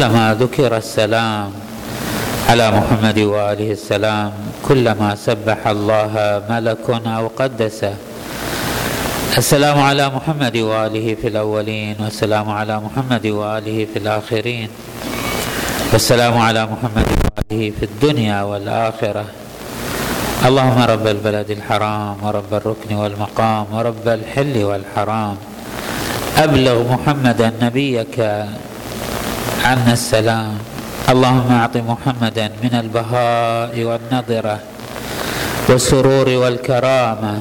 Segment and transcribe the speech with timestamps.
[0.00, 1.52] كلما ذكر السلام
[2.48, 4.32] على محمد وآله السلام
[4.64, 6.12] كلما سبح الله
[6.48, 7.94] ملك أو قدسه
[9.38, 14.68] السلام على محمد وآله في الأولين والسلام على محمد وآله في الآخرين
[15.92, 19.24] والسلام على محمد وآله في الدنيا والآخرة.
[20.48, 25.36] اللهم رب البلد الحرام ورب الركن والمقام ورب الحل والحرام.
[26.38, 28.16] أبلغ محمدا نبيك
[29.64, 30.58] عنا السلام.
[31.08, 34.58] اللهم أعط محمدا من البهاء والنضرة
[35.68, 37.38] والسرور والكرامة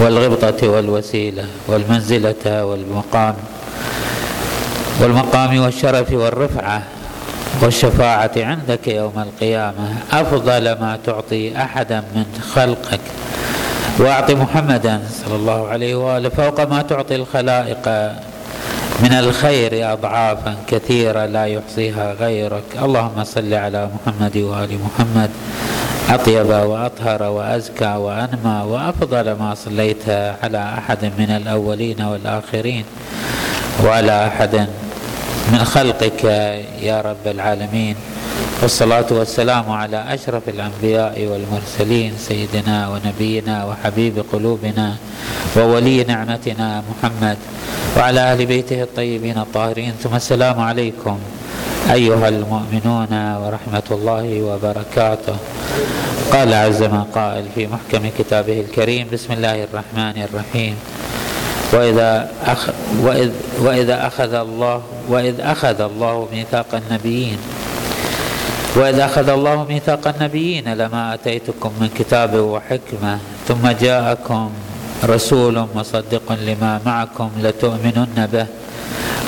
[0.00, 3.34] والغبطة والوسيلة والمنزلة والمقام
[5.00, 6.82] والمقام والشرف والرفعة
[7.62, 9.88] والشفاعة عندك يوم القيامة.
[10.12, 13.00] أفضل ما تعطي احدا من خلقك.
[13.98, 17.84] وأعط محمدا صلى الله عليه وآله فوق ما تعطي الخلائق.
[19.00, 22.62] من الخير اضعافا كثيرة لا يحصيها غيرك.
[22.82, 25.30] اللهم صل على محمد وآل محمد.
[26.10, 30.08] أطيب وأطهر وأزكى وأنمى وأفضل ما صليت
[30.42, 32.84] على أحد من الأولين والآخرين
[33.84, 34.66] وعلى أحد
[35.52, 36.24] من خلقك
[36.82, 37.96] يا رب العالمين.
[38.62, 44.96] والصلاة والسلام على أشرف الأنبياء والمرسلين سيدنا ونبينا وحبيب قلوبنا
[45.56, 47.38] وولي نعمتنا محمد
[47.96, 49.92] وعلى أهل بيته الطيبين الطاهرين.
[50.02, 51.18] ثم السلام عليكم
[51.92, 55.36] أيها المؤمنون ورحمة الله وبركاته.
[56.32, 60.76] قال عز ما قائل في محكم كتابه الكريم بسم الله الرحمن الرحيم.
[61.72, 62.68] وإذا أخ
[63.00, 67.38] وإذ وإذا أخذ الله وإذ أخذ الله ميثاق النبيين
[68.76, 74.50] وإذ أخذ الله ميثاق النبيين لما أتيتكم من كتاب وحكمة ثم جاءكم
[75.04, 78.46] رسول مصدق لما معكم لتؤمنن به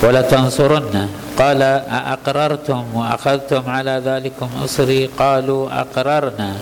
[0.03, 1.09] ولتنصرنه.
[1.39, 6.53] قال أأقررتم وأخذتم على ذلكم أصري قالوا أقررنا.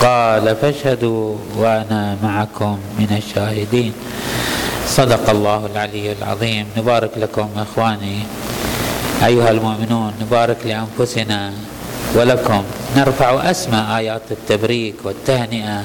[0.00, 3.92] قال فاشهدوا وأنا معكم من الشاهدين.
[4.86, 6.66] صدق الله العلي العظيم.
[6.76, 8.18] نبارك لكم إخواني
[9.24, 11.71] أيها المؤمنون نبارك لأنفسنا
[12.14, 12.62] ولكم.
[12.96, 15.84] نرفع اسمى آيات التبريك والتهنئة.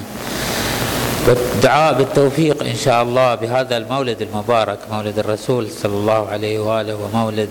[1.27, 7.49] والدعاء بالتوفيق إن شاء الله بهذا المولد المبارك مولد الرسول صلى الله عليه وآله ومولد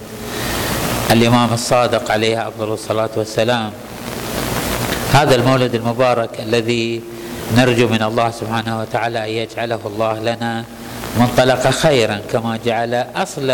[1.11, 3.71] الإمام الصادق عليه أفضل الصلاة والسلام.
[5.13, 7.03] هذا المولد المبارك الذي
[7.57, 10.65] نرجو من الله سبحانه وتعالى أن يجعله الله لنا
[11.19, 13.51] منطلق خيرا كما جعل أصل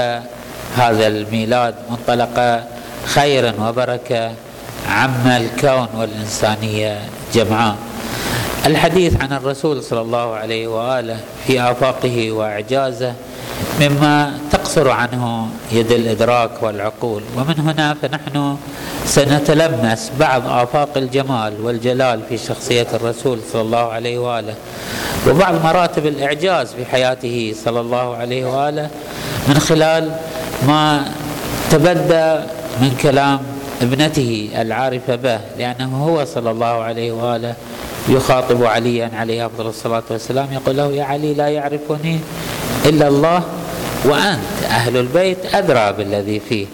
[0.76, 2.64] هذا الميلاد منطلق
[3.06, 4.32] خيرا وبركة.
[4.92, 7.00] عم الكون والإنسانية
[7.34, 7.76] جمعاء.
[8.66, 11.16] الحديث عن الرسول صلى الله عليه وآله
[11.46, 13.12] في آفاقه وإعجازه
[13.80, 17.22] مما تقصر عنه يد الإدراك والعقول.
[17.36, 18.56] ومن هنا فنحن
[19.06, 24.54] سنتلمس بعض آفاق الجمال والجلال في شخصية الرسول صلى الله عليه وآله.
[25.28, 28.90] وبعض مراتب الإعجاز في حياته صلى الله عليه وآله
[29.48, 30.16] من خلال
[30.66, 31.04] ما
[31.70, 32.40] تبدى
[32.80, 33.40] من كلام
[33.82, 37.54] ابنته العارفة به لأنه هو صلى الله عليه وآله
[38.08, 42.20] يخاطب عليا عليه أفضل الصلاة والسلام يقول له يا علي لا يعرفني
[42.86, 43.42] إلا الله
[44.04, 46.66] وأنت أهل البيت ادرى بالذي فيه.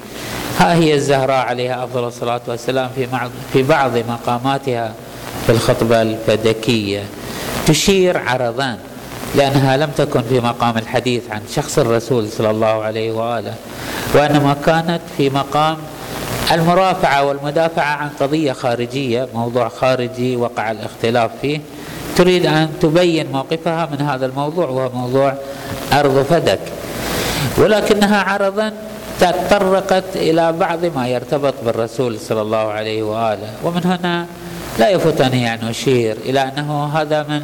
[0.58, 3.06] ها هي الزهراء عليها أفضل الصلاة والسلام في
[3.52, 4.92] في بعض مقاماتها
[5.46, 7.02] في الخطبة الفدكية.
[7.66, 8.76] تشير عرضان
[9.34, 13.54] لأنها لم تكن في مقام الحديث عن شخص الرسول صلى الله عليه وآله
[14.14, 15.76] وإنما كانت في مقام
[16.52, 21.60] المرافعة والمدافعة عن قضية خارجية موضوع خارجي وقع الاختلاف فيه.
[22.16, 25.34] تريد أن تبين موقفها من هذا الموضوع وهو موضوع
[25.92, 26.60] ارض فدك.
[27.58, 28.72] ولكنها عرضا
[29.20, 33.48] تطرقت إلى بعض ما يرتبط بالرسول صلى الله عليه وآله.
[33.64, 34.26] ومن هنا
[34.78, 37.42] لا يفوتني أن أشير إلى أنه هذا من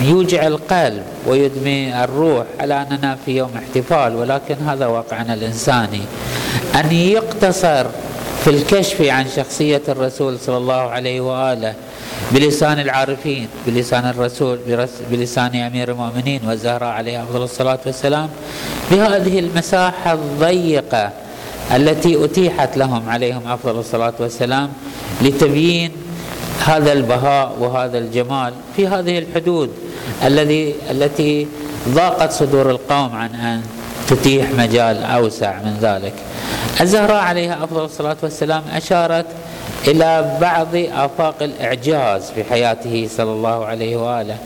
[0.00, 4.16] يوجع القلب ويدمي الروح على أننا في يوم احتفال.
[4.16, 6.02] ولكن هذا واقعنا الإنساني.
[6.74, 7.86] أن يقتصر
[8.44, 11.74] في الكشف عن شخصية الرسول صلى الله عليه وآله
[12.32, 14.58] بلسان العارفين بلسان الرسول
[15.10, 18.28] بلسان أمير المؤمنين والزهراء عليه أفضل الصلاة والسلام
[18.90, 21.10] بهذه المساحة الضيقة
[21.74, 24.68] التي أتيحت لهم عليهم أفضل الصلاة والسلام
[25.22, 25.90] لتبيين
[26.64, 29.70] هذا البهاء وهذا الجمال في هذه الحدود
[30.24, 31.46] الذي التي
[31.88, 33.62] ضاقت صدور القوم عن أن
[34.08, 36.12] تتيح مجال أوسع من ذلك.
[36.80, 39.26] الزهراء عليها أفضل الصلاة والسلام أشارت
[39.86, 44.36] إلى بعض آفاق الإعجاز في حياته صلى الله عليه وآله.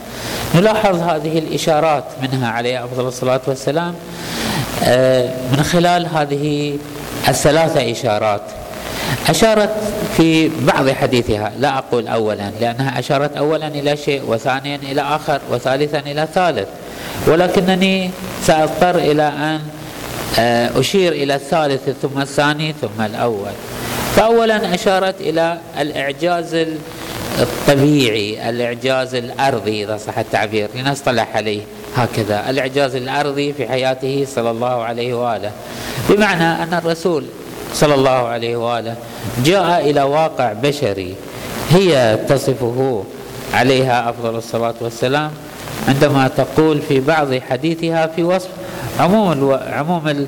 [0.55, 3.95] نلاحظ هذه الإشارات منها عليه أفضل الصلاة والسلام.
[4.83, 6.77] آه، من خلال هذه
[7.27, 8.41] الثلاثة إشارات
[9.29, 9.69] أشارت
[10.17, 11.51] في بعض حديثها.
[11.59, 16.67] لا أقول أولا لأنها أشارت أولا إلى شيء وثانيا إلى آخر وثالثا إلى ثالث.
[17.27, 18.11] ولكنني
[18.43, 19.59] سأضطر إلى أن
[20.39, 23.51] أشير إلى الثالث ثم الثاني ثم الأول.
[24.15, 26.65] فأولا أشارت إلى الإعجاز
[27.39, 31.61] الطبيعي الإعجاز الأرضي إذا صح التعبير لنصطلح عليه
[31.95, 32.49] هكذا.
[32.49, 35.51] الإعجاز الأرضي في حياته صلى الله عليه وآله.
[36.09, 37.25] بمعنى أن الرسول
[37.73, 38.95] صلى الله عليه وآله
[39.45, 41.15] جاء إلى واقع بشري
[41.69, 43.03] هي تصفه
[43.53, 45.31] عليها أفضل الصلاة والسلام
[45.87, 48.49] عندما تقول في بعض حديثها في وصف
[48.99, 49.53] عموم ألو...
[49.53, 50.27] عموم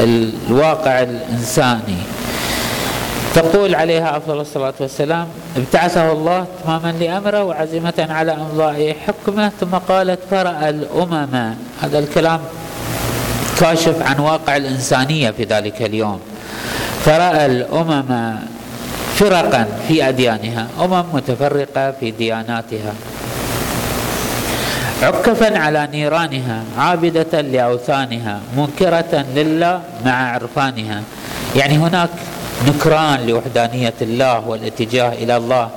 [0.00, 1.98] الواقع الإنساني.
[3.34, 10.18] تقول عليها أفضل الصلاة والسلام ابتعثه الله تماما لأمره وعزيمة على إمضاء حكمه ثم قالت
[10.30, 11.54] فرأى الأمم.
[11.82, 12.40] هذا الكلام
[13.60, 16.20] كاشف عن واقع الإنسانية في ذلك اليوم.
[17.04, 18.34] فرأى الأمم
[19.14, 22.92] فرقا في أديانها أمم متفرقة في دياناتها.
[25.04, 31.02] عكفا على نيرانها عابدة لأوثانها منكرة لله مع عرفانها.
[31.56, 32.10] يعني هناك
[32.68, 35.68] نكران لوحدانية الله والاتجاه إلى الله.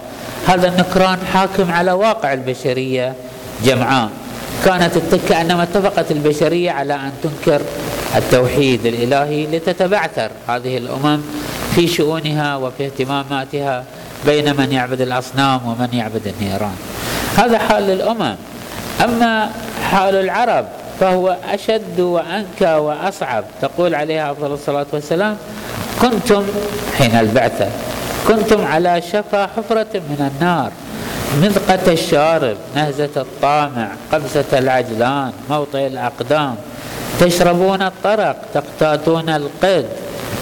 [0.47, 3.13] هذا النكران حاكم على واقع البشرية
[3.65, 4.09] جمعاء.
[4.65, 4.93] كانت
[5.29, 7.61] كأنما اتفقت البشرية على أن تنكر
[8.15, 11.21] التوحيد الإلهي لتتبعثر هذه الأمم
[11.75, 13.83] في شؤونها وفي اهتماماتها
[14.25, 16.75] بين من يعبد الأصنام ومن يعبد النيران.
[17.37, 18.35] هذا حال الأمم.
[19.03, 19.49] أما
[19.91, 20.65] حال العرب
[20.99, 23.43] فهو أشد وأنكى وأصعب.
[23.61, 25.37] تقول عليها أفضل الصلاة والسلام
[26.01, 26.43] كنتم
[26.97, 27.69] حين البعثة
[28.27, 30.71] كنتم على شفا حفرة من النار
[31.41, 36.55] مذقة الشارب نهزة الطامع قبسة العجلان موطئ الأقدام
[37.19, 39.85] تشربون الطرق تقتاتون القد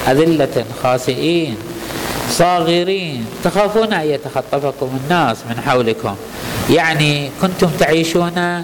[0.08, 1.58] أذلة خاسئين
[2.30, 6.16] صاغرين تخافون أن يتخطفكم الناس من حولكم.
[6.70, 8.64] يعني كنتم تعيشون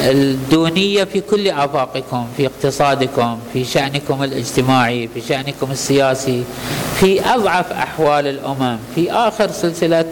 [0.00, 6.44] الدونية في كل آفاقكم في اقتصادكم في شأنكم الاجتماعي في شأنكم السياسي
[7.00, 10.04] في أضعف أحوال الأمم في آخر سلسلة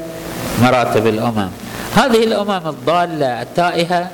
[0.62, 1.49] مراتب الأمم.
[1.94, 4.11] هذه الأمم الضالة التائهة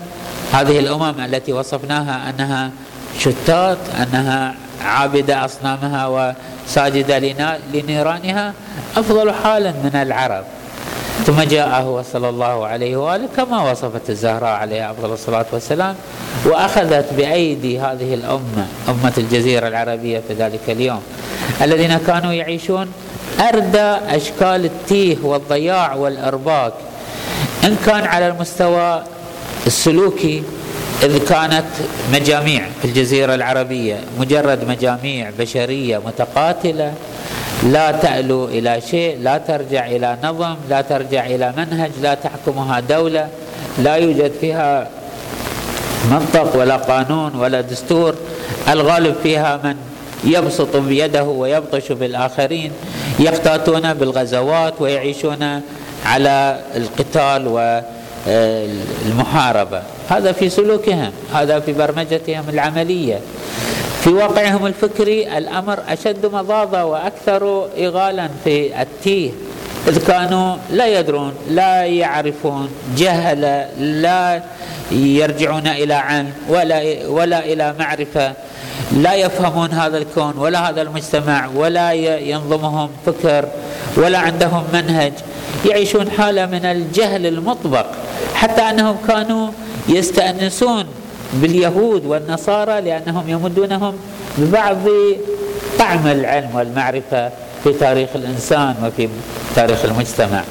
[0.52, 2.70] هذه الأمم التي وصفناها أنها
[3.18, 4.54] شتات أنها
[4.84, 6.34] عابدة أصنامها
[6.66, 7.18] وساجدة
[7.74, 8.54] لنيرانها
[8.96, 10.44] أفضل حالا من العرب.
[11.26, 15.94] ثم جاء هو صلى الله عليه وآله كما وصفت الزهراء عليها أفضل الصلاة والسلام
[16.44, 21.02] وأخذت بأيدي هذه الأمة أمة الجزيرة العربية في ذلك اليوم
[21.62, 22.92] الذين كانوا يعيشون
[23.40, 26.72] اردى أشكال التيه والضياع والأرباك
[27.64, 29.02] إن كان على المستوى
[29.66, 30.42] السلوكي
[31.02, 31.64] إذ كانت
[32.12, 36.94] مجاميع في الجزيرة العربية مجرد مجاميع بشرية متقاتلة
[37.62, 43.28] لا تألو إلى شيء لا ترجع إلى نظم لا ترجع إلى منهج لا تحكمها دولة
[43.78, 44.88] لا يوجد فيها
[46.10, 48.14] منطق ولا قانون ولا دستور.
[48.68, 49.76] الغالب فيها من
[50.24, 52.72] يبسط بيده ويبطش بالآخرين
[53.18, 55.60] يقتاتون بالغزوات ويعيشون
[56.06, 57.48] على القتال
[58.26, 63.20] والمحاربة هذا في سلوكهم هذا في برمجتهم العملية.
[64.04, 69.30] في واقعهم الفكري الأمر أشد مضاضة وأكثر إغالا في التيه
[69.88, 74.42] إذ كانوا لا يدرون لا يعرفون جهل لا
[74.92, 78.32] يرجعون إلى علم ولا, ولا إلى معرفة
[78.92, 83.48] لا يفهمون هذا الكون ولا هذا المجتمع ولا ينظمهم فكر
[83.96, 85.12] ولا عندهم منهج
[85.66, 87.86] يعيشون حالة من الجهل المطبق
[88.34, 89.48] حتى أنهم كانوا
[89.88, 90.84] يستأنسون
[91.32, 93.94] باليهود والنصارى لأنهم يمدونهم
[94.38, 94.78] ببعض
[95.78, 97.30] طعم العلم والمعرفة
[97.64, 99.08] في تاريخ الإنسان وفي
[99.56, 100.42] تاريخ المجتمع.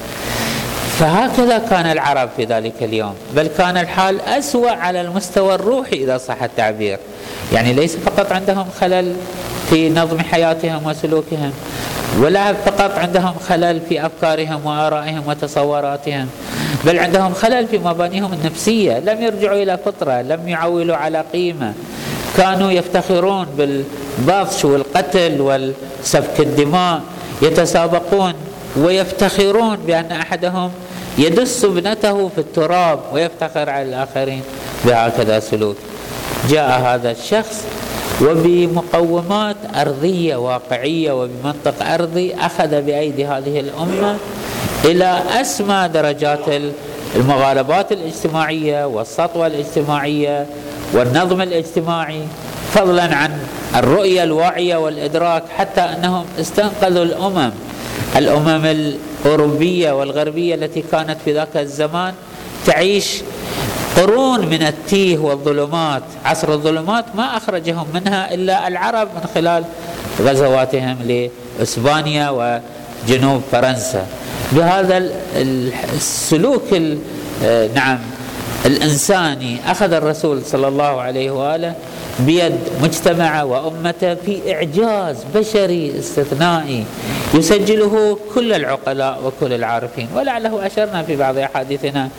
[1.00, 6.44] فهكذا كان العرب في ذلك اليوم بل كان الحال أسوأ على المستوى الروحي إذا صح
[6.44, 7.00] التعبير.
[7.54, 9.16] يعني ليس فقط عندهم خلل
[9.70, 11.52] في نظم حياتهم وسلوكهم
[12.20, 16.28] ولا فقط عندهم خلل في أفكارهم وآرائهم وتصوراتهم.
[16.86, 19.00] بل عندهم خلل في مبانيهم النفسية.
[19.00, 21.74] لم يرجعوا إلى فطرة لم يعولوا على قيمة.
[22.38, 27.02] كانوا يفتخرون بالبطش والقتل والسفك الدماء
[27.42, 28.34] يتسابقون
[28.78, 30.72] ويفتخرون بأن أحدهم
[31.18, 34.42] يدس ابنته في التراب ويفتخر على الآخرين
[34.86, 35.76] بهكذا سلوك.
[36.50, 37.64] جاء هذا الشخص
[38.22, 44.18] وبمقومات أرضية واقعية وبمنطق أرضي أخذ بأيدي هذه الأمة
[44.86, 46.40] إلى أسمى درجات
[47.16, 50.46] المغالبات الاجتماعية والسطوة الاجتماعية
[50.94, 52.22] والنظم الاجتماعي
[52.74, 53.32] فضلا عن
[53.76, 57.52] الرؤية الواعية والإدراك حتى أنهم استنقذوا الأمم.
[58.16, 62.14] الأمم الأوروبية والغربية التي كانت في ذاك الزمان
[62.66, 63.22] تعيش
[63.98, 66.04] قرون من التيه والظلمات.
[66.26, 69.64] عصر الظلمات ما أخرجهم منها إلا العرب من خلال
[70.22, 70.98] غزواتهم
[71.60, 74.06] لإسبانيا وجنوب فرنسا.
[74.52, 75.10] بهذا
[75.96, 76.74] السلوك
[77.76, 78.00] نعم
[78.66, 79.58] الإنساني.
[79.68, 81.74] أخذ الرسول صلى الله عليه وآله
[82.20, 86.84] بيد مجتمعة وأمته في إعجاز بشري استثنائي.
[87.34, 90.08] يسجله كل العقلاء وكل العارفين.
[90.16, 92.10] ولعله أشرنا في بعض أحاديثنا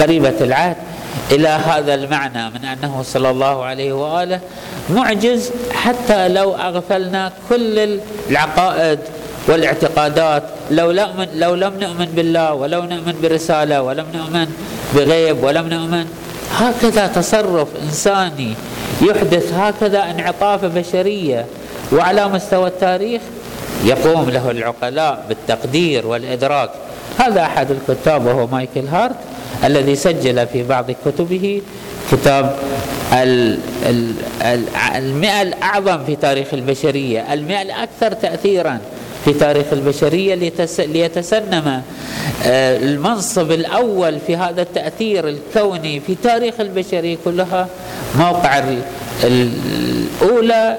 [0.00, 0.76] قريبة العهد
[1.32, 4.40] إلى هذا المعنى من أنه صلى الله عليه وآله
[4.90, 7.98] معجز حتى لو أغفلنا كل
[8.30, 8.98] العقائد
[9.48, 10.42] والاعتقادات.
[10.70, 14.46] لو لم لو لم نؤمن بالله ولو نؤمن برسالة ولم نؤمن
[14.94, 16.06] بغيب ولم نؤمن
[16.54, 18.54] هكذا تصرف إنساني.
[19.02, 21.46] يحدث هكذا انعطاف بشرية.
[21.92, 23.22] وعلى مستوى التاريخ
[23.84, 26.70] يقوم له العقلاء بالتقدير والإدراك.
[27.18, 29.16] هذا أحد الكتاب وهو مايكل هارت
[29.64, 31.62] الذي سجل في بعض كتبه
[32.12, 32.56] كتاب
[34.96, 37.32] المئة الأعظم في تاريخ البشرية.
[37.32, 38.78] المئة الأكثر تأثيرا.
[39.24, 40.34] في تاريخ البشرية
[40.78, 41.82] ليتسنم
[42.44, 47.68] آه، المنصب الأول في هذا التأثير الكوني في تاريخ البشرية كلها
[48.18, 48.62] موقع
[49.24, 50.78] الأولى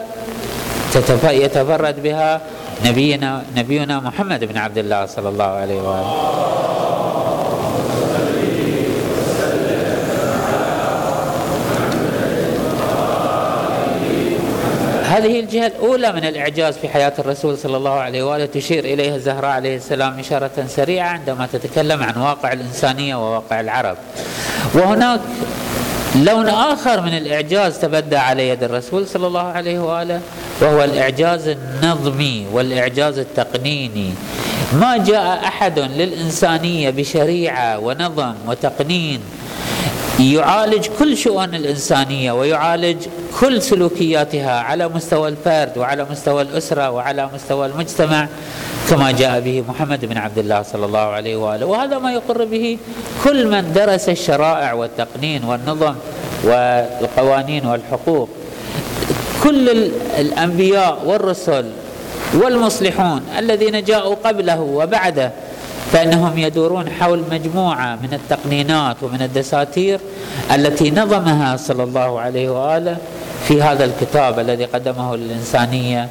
[1.26, 2.42] يتفرد بها
[2.86, 7.01] نبينا نبينا محمد بن عبد الله صلى الله عليه وآله.
[15.22, 19.52] هذه الجهة الأولى من الإعجاز في حياة الرسول صلى الله عليه وآله تشير إليها الزهراء
[19.52, 23.98] عليه السلام إشارة سريعة عندما تتكلم عن واقع الإنسانية وواقع العرب.
[24.74, 25.20] وهناك
[26.16, 30.22] لون آخر من الإعجاز تبدى على يد الرسول صلى الله عليه وآله
[30.62, 34.14] وهو الإعجاز النظمي والإعجاز التقنيني.
[34.74, 39.20] ما جاء أحد للإنسانية بشريعة ونظم وتقنين
[40.20, 43.08] يعالج كل شؤون الإنسانية ويعالج
[43.40, 48.28] كل سلوكياتها على مستوى الفرد وعلى مستوى الأسرة وعلى مستوى المجتمع
[48.90, 51.66] كما جاء به محمد بن عبد الله صلى الله عليه وآله.
[51.66, 52.78] وهذا ما يقر به
[53.24, 55.96] كل من درس الشرائع والتقنين والنظم
[56.44, 58.30] والقوانين والحقوق.
[59.44, 59.70] كل
[60.20, 61.66] الأنبياء والرسل
[62.34, 65.32] والمصلحون الذين جاءوا قبله وبعده
[65.92, 70.00] فإنهم يدورون حول مجموعة من التقنينات ومن الدساتير
[70.56, 72.98] التي نظمها صلى الله عليه وآله
[73.52, 76.08] في هذا الكتاب الذي قدمه للإنسانية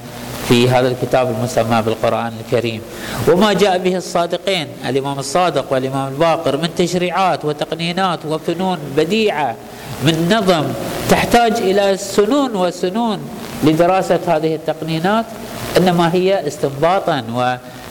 [0.49, 2.81] في هذا الكتاب المسمى بالقرآن الكريم.
[3.29, 9.55] وما جاء به الصادقين الإمام الصادق والإمام الباقر من تشريعات وتقنينات وفنون بديعة
[10.05, 10.65] من نظم
[11.11, 13.19] تحتاج إلى سنون وسنون
[13.65, 15.25] لدراسة هذه التقنينات
[15.77, 17.25] إنما هي استنباطا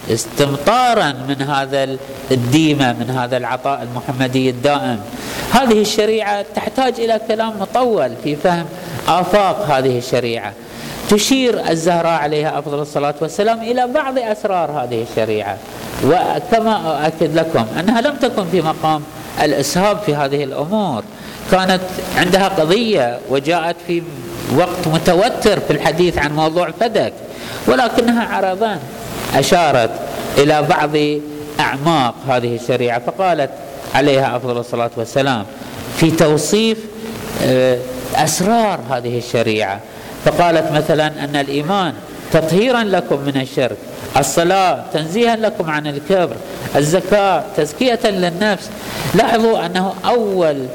[0.09, 1.97] واستمطارا من هذا
[2.31, 4.99] الديمة من هذا العطاء المحمدي الدائم.
[5.51, 8.65] هذه الشريعة تحتاج إلى كلام مطول في فهم
[9.09, 10.53] آفاق هذه الشريعة.
[11.09, 15.57] تشير الزهراء عليها أفضل الصلاة والسلام إلى بعض أسرار هذه الشريعة.
[16.05, 19.03] وكما أؤكد لكم أنها لم تكن في مقام
[19.41, 21.03] الإسهاب في هذه الأمور.
[21.51, 21.81] كانت
[22.17, 24.01] عندها قضية وجاءت في
[24.55, 27.13] وقت متوتر في الحديث عن موضوع فدك
[27.67, 28.79] ولكنها عرضا
[29.35, 29.89] أشارت
[30.37, 30.89] إلى بعض
[31.59, 33.49] أعماق هذه الشريعة فقالت
[33.95, 35.45] عليها أفضل الصلاة والسلام.
[35.97, 36.77] في توصيف
[38.15, 39.79] أسرار هذه الشريعة.
[40.25, 41.93] فقالت مثلا أن الإيمان
[42.33, 43.77] تطهيرا لكم من الشرك
[44.17, 46.35] الصلاة تنزيها لكم عن الكبر
[46.75, 48.69] الزكاة تزكية للنفس.
[49.15, 50.65] لاحظوا أنه أول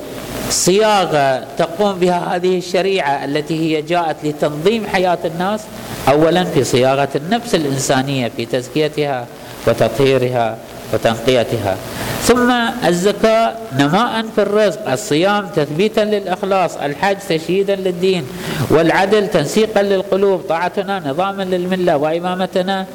[0.50, 5.60] صياغة تقوم بها هذه الشريعة التي هي جاءت لتنظيم حياة الناس
[6.08, 9.26] أولا في صياغة النفس الإنسانية في تزكيتها
[9.66, 10.56] وتطهيرها.
[10.94, 11.76] وتنقيتها.
[12.22, 12.52] ثم
[12.88, 18.26] الزكاة نماء في الرزق الصيام تثبيتا للإخلاص الحج تشييدا للدين
[18.70, 22.86] والعدل تنسيقا للقلوب طاعتنا نظاما للملة وإمامتنا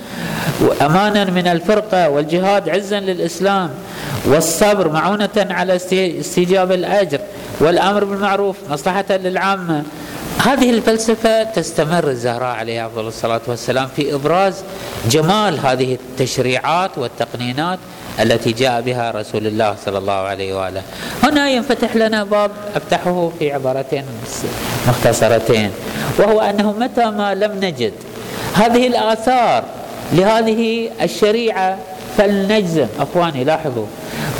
[0.82, 3.70] أمانا من الفرقة والجهاد عزا للإسلام
[4.26, 5.76] والصبر معونة على
[6.20, 7.20] استجاب الأجر
[7.60, 9.84] والأمر بالمعروف مصلحة للعامة
[10.46, 14.64] هذه الفلسفة تستمر الزهراء عليها أفضل الصلاة والسلام في إبراز
[15.10, 17.80] جمال هذه التشريعات والتقنينات
[18.20, 20.82] التي جاء بها رسول الله صلى الله عليه وآله.
[21.24, 24.04] هنا ينفتح لنا باب أفتحه في عبارتين
[24.88, 25.72] مختصرتين
[26.20, 27.94] وهو أنه متى ما لم نجد
[28.54, 29.64] هذه الآثار
[30.14, 31.78] لهذه الشريعة
[32.18, 32.88] فلنجزم.
[33.00, 33.86] أخواني لاحظوا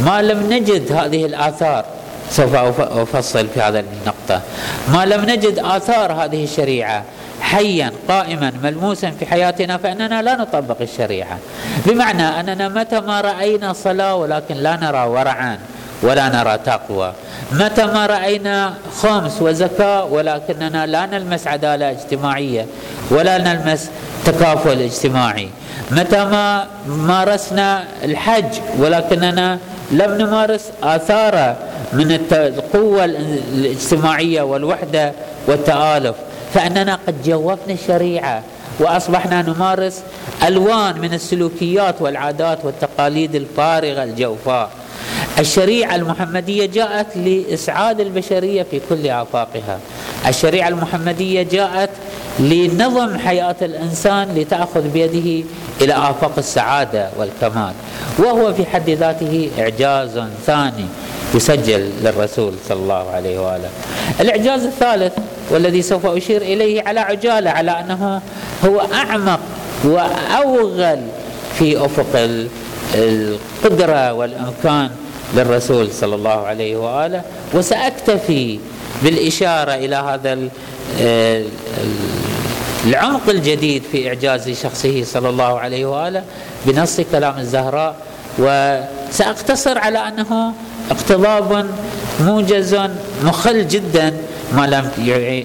[0.06, 1.86] ما لم نجد هذه الآثار
[2.32, 4.42] سوف أفصل في هذا النقطة.
[4.88, 7.04] ما لم نجد آثار هذه الشريعة.
[7.42, 11.38] حيا قائما ملموسا في حياتنا فإننا لا نطبق الشريعة.
[11.86, 15.60] بمعنى أننا متى ما رأينا صلاة ولكن لا نرى ورعا
[16.02, 17.14] ولا نرى تقوى.
[17.52, 22.66] متى ما رأينا خمس وزكاة ولكننا لا نلمس عدالة اجتماعية
[23.12, 23.90] ولا نلمس
[24.26, 25.50] تكافل اجتماعي.
[25.92, 29.60] متى ما مارسنا الحج ولكننا
[29.92, 31.58] لم نمارس اثاره
[31.94, 35.14] من القوة الاجتماعية والوحدة
[35.48, 36.16] والتآلف
[36.54, 38.44] فإننا قد جوفنا الشريعة
[38.80, 40.02] وأصبحنا نمارس
[40.48, 44.70] ألوان من السلوكيات والعادات والتقاليد الفارغة الجوفاء.
[45.40, 49.80] الشريعة المحمدية جاءت لإسعاد البشرية في كل آفاقها.
[50.28, 51.90] الشريعة المحمدية جاءت
[52.40, 55.48] لنظم حياة الإنسان لتأخذ بيده
[55.82, 57.74] إلى آفاق السعادة والكمال
[58.18, 60.86] وهو في حد ذاته إعجاز ثاني
[61.36, 63.70] يسجل للرسول صلى الله عليه وآله.
[64.20, 65.14] الإعجاز الثالث
[65.50, 68.22] والذي سوف أشير إليه على عجالة على أنه
[68.66, 69.40] هو أعمق
[69.84, 71.00] وأوغل
[71.60, 72.30] في أفق
[72.96, 74.90] القدرة والإمكان
[75.36, 77.22] للرسول صلى الله عليه وآله
[77.54, 78.60] وسأكتفي
[79.04, 80.38] بالإشارة إلى هذا
[82.86, 86.24] العمق الجديد في إعجاز شخصه صلى الله عليه وآله
[86.66, 87.96] بنص كلام الزهراء
[88.40, 90.54] وسأقتصر على أنه
[90.92, 91.66] اقتضاب
[92.20, 92.80] موجز
[93.24, 94.18] مخل جدا
[94.54, 94.92] ما لم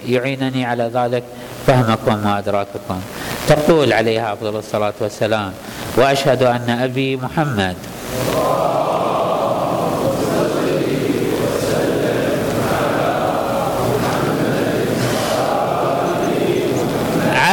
[0.08, 1.22] يعينني على ذلك
[1.66, 3.00] فهمكم وأدراككم.
[3.48, 5.52] تقول عليها أفضل الصلاة والسلام
[5.96, 7.76] وأشهد أن أبي محمد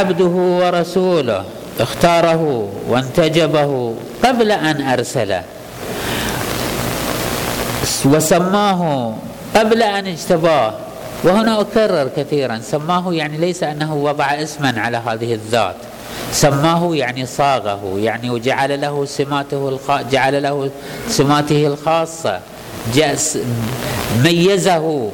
[0.02, 0.26] عبده
[0.62, 1.44] ورسوله
[1.80, 5.44] اختاره وانتجبه قبل أن أرسله.
[8.06, 9.14] وسماه
[9.56, 10.74] قبل أن اجتباه.
[11.24, 12.60] وهنا أكرر كثيرا.
[12.64, 15.76] سماه يعني ليس أنه وضع اسما على هذه الذات.
[16.32, 20.02] سماه يعني صاغه يعني وجعل له سماته الخ...
[20.12, 20.70] جعل له
[21.10, 22.40] سماته الخاصة.
[24.24, 25.10] ميزه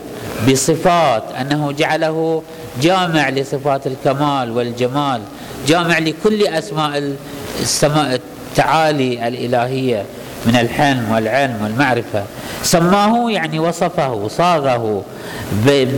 [0.48, 2.44] بصفات أنه جعله
[2.82, 5.22] جامع لصفات الكمال والجمال
[5.68, 7.16] جامع لكل أسماء
[7.62, 10.06] السماء التعالي الإلهية
[10.46, 12.24] من الحلم والعلم والمعرفة.
[12.64, 15.04] سماه يعني وصفه صاغه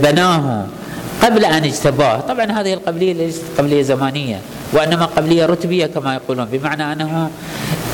[0.02, 0.66] بناه
[1.22, 2.20] قبل أن اجتباه.
[2.20, 4.40] طبعا هذه القبلية ليست قبلية زمانية
[4.72, 7.30] وإنما قبلية رتبية كما يقولون بمعنى أنه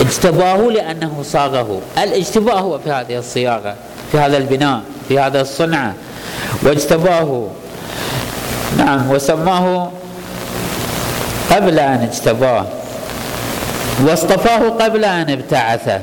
[0.00, 1.80] اجتباه لأنه صاغه.
[1.98, 3.74] الاجتباء هو في هذه الصياغة
[4.12, 5.94] في هذا البناء في هذا الصنعه
[6.62, 7.48] واجتباه
[8.76, 9.90] نعم وسماه
[11.50, 12.66] قبل أن اجتباه.
[14.04, 16.00] واصطفاه قبل أن ابتعثه.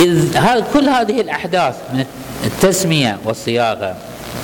[0.00, 0.38] إذ
[0.74, 2.04] كل هذه الأحداث من
[2.44, 3.94] التسمية والصياغة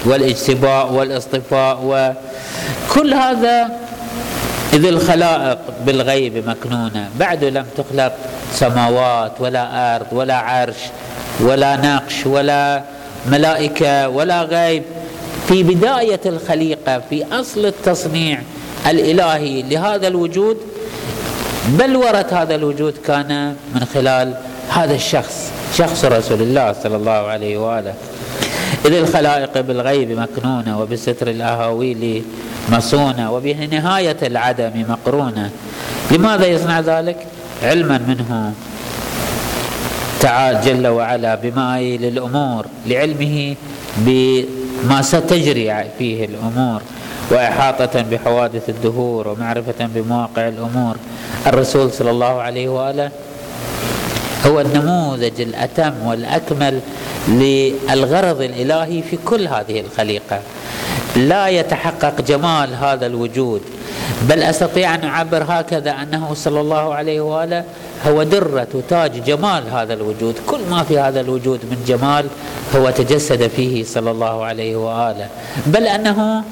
[0.04, 3.70] والاجتباء والاصطفاء وكل هذا
[4.72, 7.09] إذ الخلائق بالغيب مكنونة.
[7.18, 8.12] بعد لم تخلق
[8.54, 10.76] سماوات ولا أرض ولا عرش
[11.40, 12.83] ولا نقش ولا
[13.26, 14.83] ملائكة ولا غيب.
[15.48, 18.42] في بداية الخليقة في أصل التصنيع
[18.86, 20.56] الإلهي لهذا الوجود
[21.68, 24.34] بلورة هذا الوجود كان من خلال
[24.68, 27.94] هذا الشخص شخص رسول الله صلى الله عليه وآله.
[28.86, 32.22] إذ الخلائق بالغيب مكنونة وبستر الأهاويل
[32.72, 35.50] مصونة وبنهاية العدم مقرونة.
[36.10, 37.16] لماذا يصنع ذلك؟
[37.62, 38.52] علما منه.
[40.20, 43.54] تعالى جل وعلا بما للأمور لعلمه
[44.82, 46.82] بما ستجري فيه الأمور
[47.30, 50.96] وإحاطة بحوادث الدهور ومعرفة بمواقع الأمور.
[51.46, 53.10] الرسول صلى الله عليه وآله
[54.46, 56.80] هو النموذج الأتم والأكمل
[57.28, 60.40] للغرض الإلهي في كل هذه الخليقة.
[61.16, 63.60] لا يتحقق جمال هذا الوجود
[64.22, 67.64] بل أستطيع أن أعبر هكذا أنه صلى الله عليه وآله
[68.06, 72.26] هو درة تاج جمال هذا الوجود، كل ما في هذا الوجود من جمال
[72.76, 75.28] هو تجسد فيه صلى الله عليه وآله،
[75.66, 76.44] بل أنه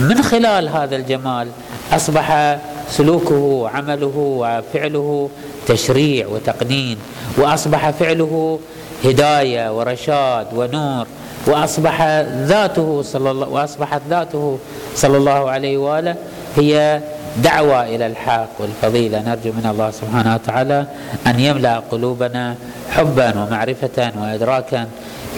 [0.00, 1.48] من خلال هذا الجمال
[1.92, 2.58] أصبح
[2.90, 5.30] سلوكه وعمله وفعله
[5.66, 6.96] تشريع وتقنين.
[7.38, 8.58] وأصبح فعله
[9.04, 11.06] هداية ورشاد ونور.
[11.46, 12.02] وأصبح
[12.44, 14.58] ذاته صلى الله وأصبحت ذاته
[14.94, 16.16] صلى الله عليه وآله
[16.56, 17.00] هي
[17.36, 19.22] دعوة إلى الحق والفضيلة.
[19.22, 20.86] نرجو من الله سبحانه وتعالى
[21.26, 22.54] أن يملأ قلوبنا
[22.90, 24.86] حبا ومعرفة وادراكا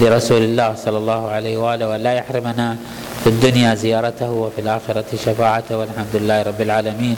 [0.00, 2.76] لرسول الله صلى الله عليه وآله ولا يحرمنا
[3.24, 5.78] في الدنيا زيارته وفي الآخرة شفاعته.
[5.78, 7.16] والحمد لله رب العالمين.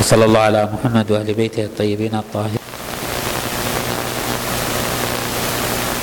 [0.00, 2.63] وصلى الله على محمد واهل بيته الطيبين الطاهرين.